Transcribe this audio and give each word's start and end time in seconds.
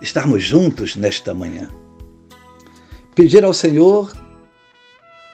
estarmos 0.00 0.42
juntos 0.42 0.96
nesta 0.96 1.34
manhã. 1.34 1.68
Pedir 3.14 3.44
ao 3.44 3.52
Senhor 3.52 4.12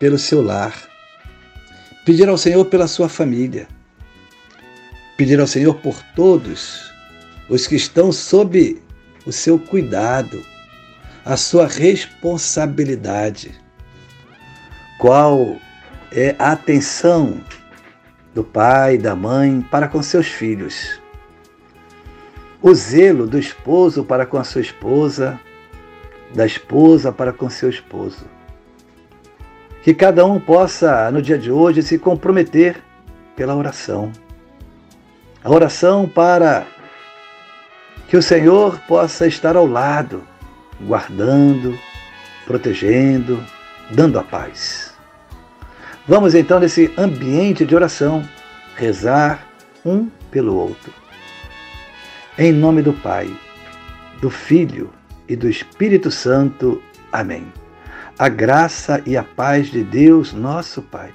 pelo 0.00 0.18
seu 0.18 0.42
lar, 0.42 0.74
pedir 2.04 2.28
ao 2.28 2.36
Senhor 2.38 2.64
pela 2.66 2.86
sua 2.86 3.08
família, 3.08 3.68
pedir 5.16 5.40
ao 5.40 5.46
Senhor 5.46 5.74
por 5.76 6.02
todos 6.14 6.92
os 7.48 7.66
que 7.66 7.76
estão 7.76 8.12
sob 8.12 8.82
o 9.24 9.32
seu 9.32 9.58
cuidado, 9.58 10.44
a 11.24 11.36
sua 11.36 11.66
responsabilidade. 11.66 13.52
Qual 14.98 15.56
é 16.12 16.34
a 16.38 16.52
atenção 16.52 17.40
do 18.34 18.44
pai 18.44 18.98
da 18.98 19.16
mãe 19.16 19.60
para 19.70 19.88
com 19.88 20.02
seus 20.02 20.26
filhos? 20.26 21.00
O 22.68 22.74
zelo 22.74 23.28
do 23.28 23.38
esposo 23.38 24.02
para 24.02 24.26
com 24.26 24.36
a 24.36 24.42
sua 24.42 24.60
esposa, 24.60 25.38
da 26.34 26.44
esposa 26.44 27.12
para 27.12 27.32
com 27.32 27.48
seu 27.48 27.70
esposo. 27.70 28.24
Que 29.84 29.94
cada 29.94 30.26
um 30.26 30.40
possa, 30.40 31.08
no 31.12 31.22
dia 31.22 31.38
de 31.38 31.48
hoje, 31.48 31.80
se 31.80 31.96
comprometer 31.96 32.82
pela 33.36 33.54
oração. 33.54 34.10
A 35.44 35.48
oração 35.48 36.08
para 36.08 36.66
que 38.08 38.16
o 38.16 38.22
Senhor 38.22 38.80
possa 38.88 39.28
estar 39.28 39.54
ao 39.54 39.64
lado, 39.64 40.24
guardando, 40.80 41.78
protegendo, 42.46 43.40
dando 43.92 44.18
a 44.18 44.24
paz. 44.24 44.92
Vamos 46.04 46.34
então, 46.34 46.58
nesse 46.58 46.92
ambiente 46.98 47.64
de 47.64 47.76
oração, 47.76 48.28
rezar 48.74 49.46
um 49.84 50.08
pelo 50.32 50.56
outro. 50.56 51.05
Em 52.38 52.52
nome 52.52 52.82
do 52.82 52.92
Pai, 52.92 53.34
do 54.20 54.28
Filho 54.28 54.90
e 55.26 55.34
do 55.34 55.48
Espírito 55.48 56.10
Santo. 56.10 56.82
Amém. 57.10 57.50
A 58.18 58.28
graça 58.28 59.02
e 59.06 59.16
a 59.16 59.24
paz 59.24 59.68
de 59.68 59.82
Deus, 59.82 60.34
nosso 60.34 60.82
Pai, 60.82 61.14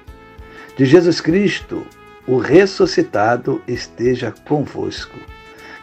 de 0.75 0.83
Jesus 0.83 1.21
Cristo, 1.21 1.85
o 2.25 2.39
ressuscitado, 2.39 3.61
esteja 3.67 4.33
convosco. 4.47 5.15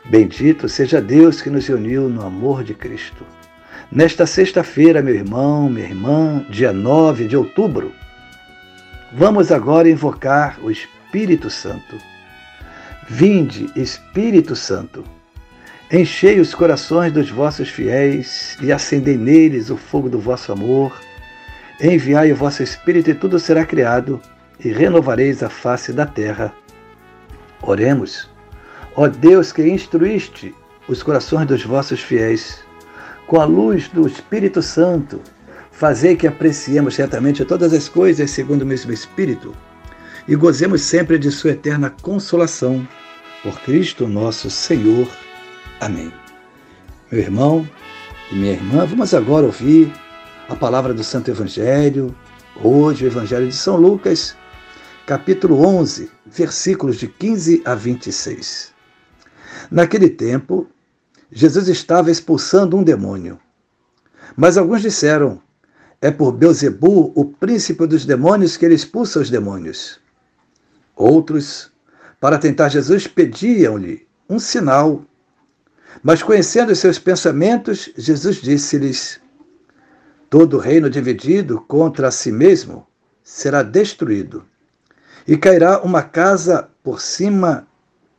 Bendito 0.06 0.68
seja 0.68 1.00
Deus 1.00 1.40
que 1.40 1.50
nos 1.50 1.68
uniu 1.68 2.08
no 2.08 2.26
amor 2.26 2.64
de 2.64 2.74
Cristo. 2.74 3.24
Nesta 3.92 4.26
sexta-feira, 4.26 5.02
meu 5.02 5.14
irmão, 5.14 5.70
minha 5.70 5.86
irmã, 5.86 6.44
dia 6.50 6.72
9 6.72 7.28
de 7.28 7.36
outubro, 7.36 7.92
vamos 9.12 9.52
agora 9.52 9.88
invocar 9.88 10.58
o 10.60 10.68
Espírito 10.68 11.48
Santo. 11.48 11.96
Vinde, 13.08 13.70
Espírito 13.76 14.56
Santo 14.56 15.04
Enchei 15.90 16.38
os 16.38 16.54
corações 16.54 17.10
dos 17.12 17.30
vossos 17.30 17.70
fiéis 17.70 18.58
e 18.60 18.70
acendei 18.70 19.16
neles 19.16 19.70
o 19.70 19.76
fogo 19.78 20.10
do 20.10 20.18
vosso 20.18 20.52
amor. 20.52 21.00
Enviai 21.80 22.30
o 22.30 22.36
vosso 22.36 22.62
Espírito 22.62 23.08
e 23.08 23.14
tudo 23.14 23.38
será 23.38 23.64
criado, 23.64 24.20
e 24.62 24.68
renovareis 24.70 25.42
a 25.42 25.48
face 25.48 25.90
da 25.90 26.04
terra. 26.04 26.52
Oremos. 27.62 28.28
Ó 28.94 29.08
Deus 29.08 29.50
que 29.50 29.66
instruíste 29.66 30.54
os 30.86 31.02
corações 31.02 31.46
dos 31.46 31.64
vossos 31.64 32.00
fiéis, 32.00 32.62
com 33.26 33.40
a 33.40 33.46
luz 33.46 33.88
do 33.88 34.06
Espírito 34.06 34.60
Santo, 34.60 35.22
fazei 35.72 36.16
que 36.16 36.26
apreciemos 36.26 36.96
certamente 36.96 37.46
todas 37.46 37.72
as 37.72 37.88
coisas 37.88 38.30
segundo 38.30 38.60
o 38.60 38.66
mesmo 38.66 38.92
Espírito 38.92 39.54
e 40.26 40.36
gozemos 40.36 40.82
sempre 40.82 41.18
de 41.18 41.30
Sua 41.30 41.52
eterna 41.52 41.94
consolação. 42.02 42.86
Por 43.42 43.58
Cristo 43.60 44.06
nosso 44.06 44.50
Senhor. 44.50 45.08
Amém. 45.80 46.12
Meu 47.10 47.20
irmão 47.20 47.68
e 48.32 48.34
minha 48.34 48.54
irmã, 48.54 48.84
vamos 48.84 49.14
agora 49.14 49.46
ouvir 49.46 49.92
a 50.48 50.56
palavra 50.56 50.92
do 50.92 51.04
Santo 51.04 51.30
Evangelho, 51.30 52.12
hoje 52.60 53.04
o 53.04 53.06
Evangelho 53.06 53.46
de 53.46 53.54
São 53.54 53.76
Lucas, 53.76 54.34
capítulo 55.06 55.64
11, 55.64 56.10
versículos 56.26 56.96
de 56.96 57.06
15 57.06 57.62
a 57.64 57.76
26. 57.76 58.74
Naquele 59.70 60.10
tempo, 60.10 60.66
Jesus 61.30 61.68
estava 61.68 62.10
expulsando 62.10 62.76
um 62.76 62.82
demônio. 62.82 63.38
Mas 64.36 64.58
alguns 64.58 64.82
disseram: 64.82 65.40
É 66.00 66.10
por 66.10 66.32
Beuzebu, 66.32 67.12
o 67.14 67.24
príncipe 67.24 67.86
dos 67.86 68.04
demônios, 68.04 68.56
que 68.56 68.64
ele 68.64 68.74
expulsa 68.74 69.20
os 69.20 69.30
demônios. 69.30 70.00
Outros, 70.96 71.70
para 72.20 72.36
tentar 72.36 72.68
Jesus, 72.68 73.06
pediam-lhe 73.06 74.08
um 74.28 74.40
sinal. 74.40 75.04
Mas 76.02 76.22
conhecendo 76.22 76.72
os 76.72 76.78
seus 76.78 76.98
pensamentos, 76.98 77.90
Jesus 77.96 78.36
disse-lhes: 78.36 79.20
Todo 80.30 80.58
reino 80.58 80.88
dividido 80.88 81.60
contra 81.62 82.10
si 82.10 82.30
mesmo 82.30 82.86
será 83.22 83.62
destruído, 83.62 84.44
e 85.26 85.36
cairá 85.36 85.80
uma 85.82 86.02
casa 86.02 86.68
por 86.82 87.00
cima 87.00 87.66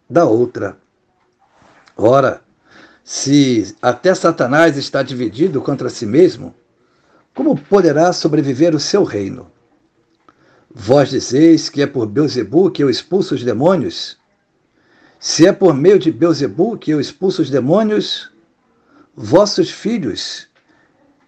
da 0.10 0.26
outra. 0.26 0.78
Ora, 1.96 2.42
se 3.04 3.76
até 3.82 4.14
Satanás 4.14 4.78
está 4.78 5.02
dividido 5.02 5.62
contra 5.62 5.90
si 5.90 6.06
mesmo, 6.06 6.54
como 7.34 7.60
poderá 7.60 8.14
sobreviver 8.14 8.76
o 8.76 8.80
seu 8.80 9.04
reino? 9.04 9.52
Vós 10.70 11.10
dizeis 11.10 11.70
que 11.70 11.82
é 11.82 11.88
por 11.88 12.06
Beuzebu 12.06 12.70
que 12.70 12.84
eu 12.84 12.90
expulso 12.90 13.34
os 13.34 13.44
demônios? 13.44 14.19
Se 15.20 15.46
é 15.46 15.52
por 15.52 15.74
meio 15.74 16.00
de 16.00 16.14
Beuzebu 16.14 16.78
que 16.78 16.92
eu 16.92 17.02
expulso 17.02 17.42
os 17.42 17.50
demônios, 17.50 18.32
vossos 19.14 19.70
filhos 19.70 20.48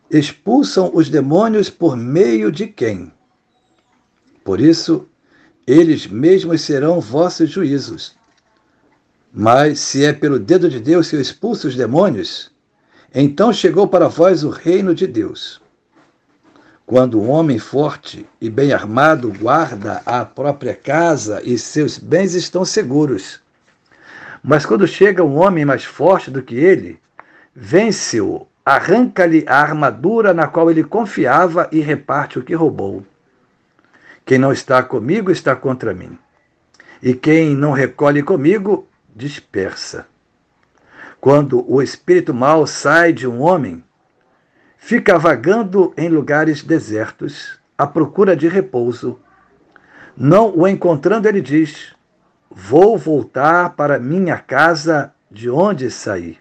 expulsam 0.09 0.89
os 0.93 1.09
demônios 1.09 1.69
por 1.69 1.97
meio 1.97 2.49
de 2.53 2.67
quem? 2.67 3.11
Por 4.45 4.61
isso, 4.61 5.09
eles 5.67 6.07
mesmos 6.07 6.61
serão 6.61 7.01
vossos 7.01 7.49
juízos. 7.49 8.15
Mas 9.33 9.79
se 9.81 10.05
é 10.05 10.13
pelo 10.13 10.39
dedo 10.39 10.69
de 10.69 10.79
Deus 10.79 11.09
que 11.09 11.17
eu 11.17 11.21
expulso 11.21 11.67
os 11.67 11.75
demônios, 11.75 12.49
então 13.13 13.51
chegou 13.51 13.89
para 13.89 14.07
vós 14.07 14.45
o 14.45 14.49
reino 14.49 14.95
de 14.95 15.05
Deus. 15.05 15.61
Quando 16.85 17.21
um 17.21 17.29
homem 17.29 17.59
forte 17.59 18.25
e 18.39 18.49
bem 18.49 18.71
armado 18.71 19.33
guarda 19.37 20.01
a 20.05 20.23
própria 20.23 20.73
casa 20.73 21.41
e 21.43 21.57
seus 21.57 21.97
bens 21.97 22.35
estão 22.35 22.63
seguros. 22.63 23.41
Mas 24.43 24.65
quando 24.65 24.87
chega 24.87 25.23
um 25.23 25.37
homem 25.37 25.65
mais 25.65 25.83
forte 25.83 26.31
do 26.31 26.41
que 26.41 26.55
ele, 26.55 26.99
vence-o, 27.55 28.47
arranca-lhe 28.65 29.45
a 29.47 29.57
armadura 29.57 30.33
na 30.33 30.47
qual 30.47 30.71
ele 30.71 30.83
confiava 30.83 31.69
e 31.71 31.79
reparte 31.79 32.39
o 32.39 32.43
que 32.43 32.53
roubou. 32.53 33.05
Quem 34.25 34.37
não 34.37 34.51
está 34.51 34.81
comigo 34.81 35.31
está 35.31 35.55
contra 35.55 35.93
mim. 35.93 36.17
E 37.01 37.13
quem 37.13 37.55
não 37.55 37.71
recolhe 37.71 38.21
comigo, 38.21 38.87
dispersa. 39.15 40.07
Quando 41.19 41.63
o 41.71 41.81
espírito 41.81 42.33
mau 42.33 42.65
sai 42.65 43.13
de 43.13 43.27
um 43.27 43.41
homem, 43.41 43.83
fica 44.77 45.17
vagando 45.17 45.93
em 45.97 46.09
lugares 46.09 46.63
desertos, 46.63 47.59
à 47.77 47.85
procura 47.85 48.35
de 48.35 48.47
repouso. 48.47 49.19
Não 50.15 50.55
o 50.55 50.67
encontrando, 50.67 51.27
ele 51.27 51.41
diz: 51.41 51.95
Vou 52.53 52.97
voltar 52.97 53.69
para 53.71 53.97
minha 53.97 54.37
casa 54.37 55.13
de 55.31 55.49
onde 55.49 55.89
saí. 55.89 56.37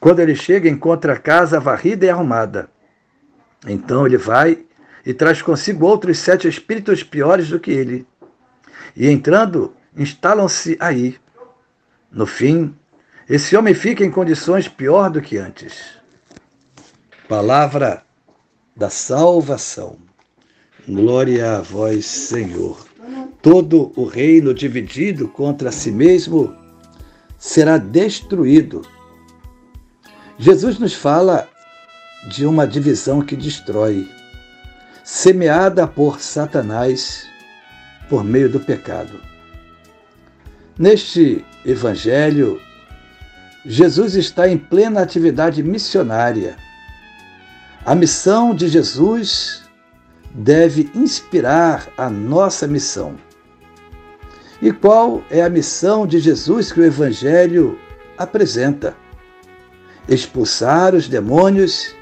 Quando 0.00 0.18
ele 0.18 0.34
chega, 0.34 0.68
encontra 0.68 1.12
a 1.12 1.18
casa 1.18 1.60
varrida 1.60 2.04
e 2.04 2.10
arrumada. 2.10 2.68
Então 3.66 4.04
ele 4.04 4.16
vai 4.16 4.64
e 5.06 5.14
traz 5.14 5.40
consigo 5.40 5.86
outros 5.86 6.18
sete 6.18 6.48
espíritos 6.48 7.04
piores 7.04 7.48
do 7.48 7.60
que 7.60 7.70
ele. 7.70 8.06
E 8.96 9.08
entrando, 9.08 9.74
instalam-se 9.96 10.76
aí. 10.80 11.16
No 12.10 12.26
fim, 12.26 12.76
esse 13.28 13.56
homem 13.56 13.74
fica 13.74 14.04
em 14.04 14.10
condições 14.10 14.66
pior 14.68 15.10
do 15.10 15.22
que 15.22 15.38
antes. 15.38 15.96
Palavra 17.28 18.02
da 18.74 18.90
salvação. 18.90 20.07
Glória 20.88 21.58
a 21.58 21.60
vós, 21.60 22.06
Senhor. 22.06 22.88
Todo 23.42 23.92
o 23.94 24.06
reino 24.06 24.54
dividido 24.54 25.28
contra 25.28 25.70
si 25.70 25.90
mesmo 25.90 26.56
será 27.38 27.76
destruído. 27.76 28.80
Jesus 30.38 30.78
nos 30.78 30.94
fala 30.94 31.46
de 32.30 32.46
uma 32.46 32.66
divisão 32.66 33.20
que 33.20 33.36
destrói, 33.36 34.08
semeada 35.04 35.86
por 35.86 36.20
Satanás 36.20 37.28
por 38.08 38.24
meio 38.24 38.48
do 38.48 38.58
pecado. 38.58 39.20
Neste 40.78 41.44
evangelho, 41.66 42.58
Jesus 43.66 44.14
está 44.14 44.48
em 44.48 44.56
plena 44.56 45.02
atividade 45.02 45.62
missionária. 45.62 46.56
A 47.84 47.94
missão 47.94 48.54
de 48.54 48.68
Jesus 48.68 49.67
deve 50.38 50.88
inspirar 50.94 51.88
a 51.96 52.08
nossa 52.08 52.66
missão. 52.66 53.16
E 54.62 54.72
qual 54.72 55.22
é 55.30 55.42
a 55.42 55.50
missão 55.50 56.06
de 56.06 56.20
Jesus 56.20 56.70
que 56.70 56.80
o 56.80 56.84
Evangelho 56.84 57.78
apresenta? 58.16 58.96
Expulsar 60.08 60.94
os 60.94 61.08
demônios 61.08 61.94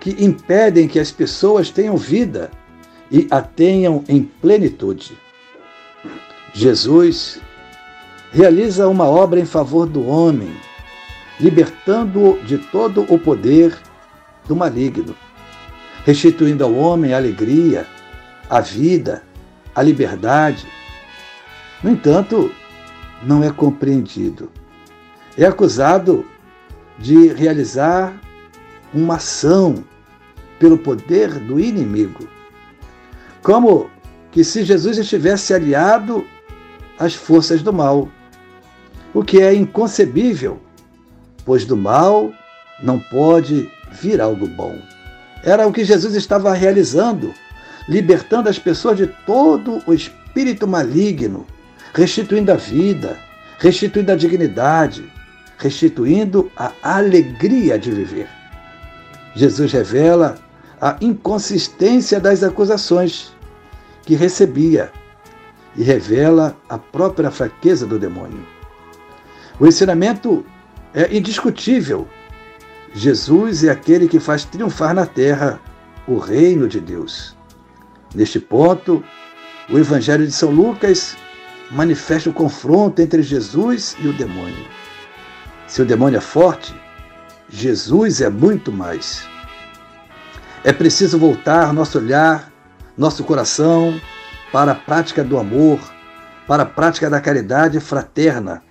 que 0.00 0.24
impedem 0.24 0.86
que 0.86 1.00
as 1.00 1.10
pessoas 1.10 1.68
tenham 1.68 1.96
vida 1.96 2.50
e 3.10 3.26
a 3.30 3.42
tenham 3.42 4.04
em 4.08 4.22
plenitude. 4.22 5.18
Jesus 6.54 7.40
realiza 8.32 8.88
uma 8.88 9.04
obra 9.04 9.40
em 9.40 9.44
favor 9.44 9.86
do 9.86 10.06
homem, 10.06 10.54
libertando-o 11.40 12.38
de 12.44 12.58
todo 12.58 13.02
o 13.12 13.18
poder 13.18 13.76
do 14.46 14.54
maligno, 14.54 15.14
restituindo 16.06 16.62
ao 16.62 16.72
homem 16.72 17.12
a 17.12 17.16
alegria, 17.16 17.84
a 18.48 18.60
vida, 18.60 19.24
a 19.74 19.82
liberdade. 19.82 20.64
No 21.82 21.90
entanto, 21.90 22.52
não 23.24 23.42
é 23.42 23.50
compreendido. 23.50 24.48
É 25.36 25.44
acusado 25.44 26.24
de 26.96 27.32
realizar 27.32 28.18
uma 28.94 29.16
ação 29.16 29.84
pelo 30.60 30.78
poder 30.78 31.40
do 31.40 31.58
inimigo. 31.58 32.28
Como 33.42 33.90
que 34.30 34.44
se 34.44 34.62
Jesus 34.62 34.98
estivesse 34.98 35.52
aliado 35.52 36.24
às 37.00 37.16
forças 37.16 37.62
do 37.62 37.72
mal, 37.72 38.08
o 39.12 39.24
que 39.24 39.42
é 39.42 39.52
inconcebível, 39.52 40.60
pois 41.44 41.64
do 41.64 41.76
mal 41.76 42.32
não 42.80 43.00
pode 43.00 43.68
vir 43.90 44.20
algo 44.20 44.46
bom. 44.46 44.78
Era 45.42 45.66
o 45.66 45.72
que 45.72 45.84
Jesus 45.84 46.14
estava 46.14 46.52
realizando, 46.52 47.34
libertando 47.88 48.48
as 48.48 48.58
pessoas 48.58 48.96
de 48.96 49.06
todo 49.26 49.82
o 49.86 49.94
espírito 49.94 50.66
maligno, 50.66 51.46
restituindo 51.94 52.52
a 52.52 52.56
vida, 52.56 53.16
restituindo 53.58 54.12
a 54.12 54.16
dignidade, 54.16 55.10
restituindo 55.58 56.50
a 56.56 56.72
alegria 56.82 57.78
de 57.78 57.90
viver. 57.90 58.28
Jesus 59.34 59.72
revela 59.72 60.36
a 60.80 60.96
inconsistência 61.00 62.20
das 62.20 62.42
acusações 62.42 63.32
que 64.02 64.14
recebia 64.14 64.90
e 65.76 65.82
revela 65.82 66.56
a 66.68 66.78
própria 66.78 67.30
fraqueza 67.30 67.86
do 67.86 67.98
demônio. 67.98 68.46
O 69.58 69.66
ensinamento 69.66 70.44
é 70.94 71.14
indiscutível. 71.14 72.06
Jesus 72.96 73.62
é 73.62 73.70
aquele 73.70 74.08
que 74.08 74.18
faz 74.18 74.46
triunfar 74.46 74.94
na 74.94 75.04
terra 75.04 75.60
o 76.08 76.16
reino 76.16 76.66
de 76.66 76.80
Deus. 76.80 77.36
Neste 78.14 78.40
ponto, 78.40 79.04
o 79.68 79.78
Evangelho 79.78 80.26
de 80.26 80.32
São 80.32 80.50
Lucas 80.50 81.14
manifesta 81.70 82.30
o 82.30 82.32
confronto 82.32 83.02
entre 83.02 83.22
Jesus 83.22 83.94
e 84.00 84.08
o 84.08 84.14
demônio. 84.14 84.66
Se 85.66 85.82
o 85.82 85.84
demônio 85.84 86.16
é 86.16 86.22
forte, 86.22 86.74
Jesus 87.50 88.22
é 88.22 88.30
muito 88.30 88.72
mais. 88.72 89.28
É 90.64 90.72
preciso 90.72 91.18
voltar 91.18 91.74
nosso 91.74 91.98
olhar, 91.98 92.50
nosso 92.96 93.24
coração 93.24 94.00
para 94.50 94.72
a 94.72 94.74
prática 94.74 95.22
do 95.22 95.36
amor, 95.36 95.78
para 96.46 96.62
a 96.62 96.66
prática 96.66 97.10
da 97.10 97.20
caridade 97.20 97.78
fraterna, 97.78 98.62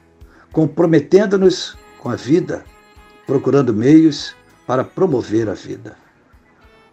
comprometendo-nos 0.51 1.77
com 1.99 2.09
a 2.09 2.15
vida, 2.15 2.65
procurando 3.25 3.73
meios 3.73 4.35
para 4.67 4.83
promover 4.83 5.49
a 5.49 5.53
vida. 5.53 5.95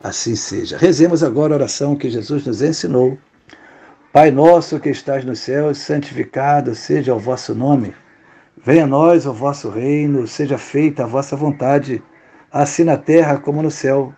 Assim 0.02 0.34
seja. 0.34 0.76
Rezemos 0.76 1.22
agora 1.22 1.54
a 1.54 1.56
oração 1.56 1.94
que 1.94 2.10
Jesus 2.10 2.44
nos 2.44 2.62
ensinou. 2.62 3.16
Pai 4.12 4.30
nosso 4.30 4.80
que 4.80 4.90
estás 4.90 5.24
nos 5.24 5.40
céus, 5.40 5.78
santificado 5.78 6.74
seja 6.74 7.14
o 7.14 7.18
vosso 7.18 7.54
nome. 7.54 7.94
Venha 8.64 8.84
a 8.84 8.86
nós 8.86 9.26
o 9.26 9.32
vosso 9.32 9.70
reino, 9.70 10.26
seja 10.26 10.58
feita 10.58 11.04
a 11.04 11.06
vossa 11.06 11.34
vontade, 11.36 12.02
assim 12.50 12.84
na 12.84 12.96
terra 12.96 13.38
como 13.38 13.62
no 13.62 13.70
céu. 13.70 14.12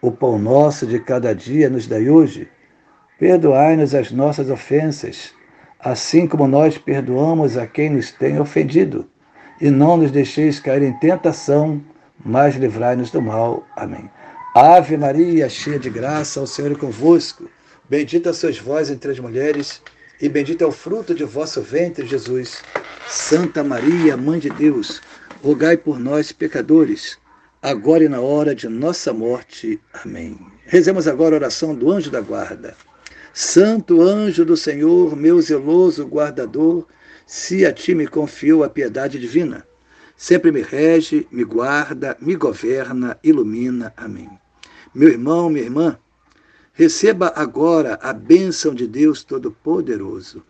O 0.00 0.12
pão 0.12 0.38
nosso 0.38 0.86
de 0.86 1.00
cada 1.00 1.34
dia 1.34 1.70
nos 1.70 1.86
dai 1.86 2.08
hoje. 2.08 2.48
Perdoai-nos 3.18 3.94
as 3.94 4.12
nossas 4.12 4.50
ofensas, 4.50 5.32
assim 5.80 6.26
como 6.26 6.46
nós 6.46 6.76
perdoamos 6.76 7.56
a 7.56 7.66
quem 7.66 7.90
nos 7.90 8.10
tem 8.12 8.38
ofendido. 8.38 9.08
E 9.60 9.70
não 9.70 9.96
nos 9.96 10.10
deixeis 10.10 10.60
cair 10.60 10.82
em 10.82 10.92
tentação, 10.98 11.82
mas 12.24 12.56
livrai-nos 12.56 13.10
do 13.10 13.22
mal. 13.22 13.66
Amém. 13.76 14.10
Ave 14.54 14.96
Maria, 14.96 15.48
cheia 15.48 15.78
de 15.78 15.90
graça, 15.90 16.40
o 16.40 16.46
Senhor 16.46 16.72
é 16.72 16.74
convosco. 16.74 17.48
Bendita 17.88 18.32
sois 18.32 18.58
vós 18.58 18.90
entre 18.90 19.10
as 19.10 19.18
mulheres, 19.18 19.82
e 20.20 20.28
bendito 20.28 20.62
é 20.62 20.66
o 20.66 20.72
fruto 20.72 21.14
de 21.14 21.24
vosso 21.24 21.60
ventre, 21.60 22.06
Jesus. 22.06 22.62
Santa 23.08 23.62
Maria, 23.62 24.16
Mãe 24.16 24.38
de 24.38 24.50
Deus, 24.50 25.00
rogai 25.42 25.76
por 25.76 25.98
nós, 25.98 26.32
pecadores 26.32 27.18
agora 27.64 28.04
e 28.04 28.08
na 28.10 28.20
hora 28.20 28.54
de 28.54 28.68
nossa 28.68 29.10
morte. 29.10 29.80
Amém. 30.04 30.38
Rezemos 30.66 31.08
agora 31.08 31.34
a 31.34 31.38
oração 31.38 31.74
do 31.74 31.90
anjo 31.90 32.10
da 32.10 32.20
guarda. 32.20 32.76
Santo 33.32 34.02
anjo 34.02 34.44
do 34.44 34.54
Senhor, 34.54 35.16
meu 35.16 35.40
zeloso 35.40 36.04
guardador, 36.04 36.86
se 37.26 37.64
a 37.64 37.72
ti 37.72 37.94
me 37.94 38.06
confiou 38.06 38.64
a 38.64 38.68
piedade 38.68 39.18
divina, 39.18 39.66
sempre 40.16 40.52
me 40.52 40.62
rege, 40.62 41.26
me 41.30 41.44
guarda, 41.44 42.16
me 42.20 42.36
governa, 42.36 43.18
ilumina. 43.22 43.92
Amém. 43.96 44.30
Meu 44.94 45.08
irmão, 45.08 45.48
minha 45.48 45.64
irmã, 45.64 45.98
receba 46.72 47.32
agora 47.34 47.98
a 48.02 48.12
bênção 48.12 48.74
de 48.74 48.86
Deus 48.86 49.24
Todo-Poderoso. 49.24 50.44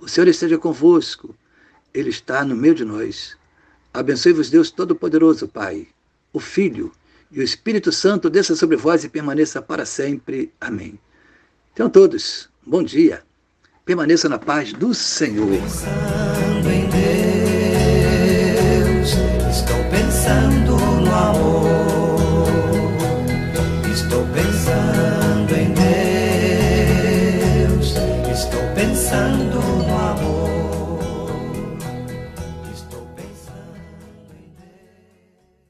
O 0.00 0.08
Senhor 0.08 0.28
esteja 0.28 0.58
convosco, 0.58 1.34
Ele 1.92 2.10
está 2.10 2.44
no 2.44 2.54
meio 2.56 2.74
de 2.74 2.84
nós. 2.84 3.36
Abençoe-vos, 3.92 4.50
Deus 4.50 4.70
Todo-Poderoso, 4.70 5.48
Pai 5.48 5.88
o 6.32 6.40
Filho 6.40 6.92
e 7.30 7.40
o 7.40 7.42
Espírito 7.42 7.92
Santo 7.92 8.30
desça 8.30 8.56
sobre 8.56 8.76
vós 8.76 9.04
e 9.04 9.08
permaneça 9.08 9.60
para 9.60 9.84
sempre. 9.84 10.52
Amém. 10.60 10.98
Então, 11.72 11.88
todos, 11.88 12.48
bom 12.64 12.82
dia. 12.82 13.22
Permaneça 13.84 14.28
na 14.28 14.38
paz 14.38 14.72
do 14.72 14.94
Senhor. 14.94 15.58